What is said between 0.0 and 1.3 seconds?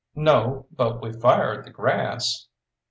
"No, but we